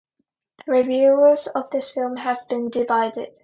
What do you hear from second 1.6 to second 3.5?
this film have been divided.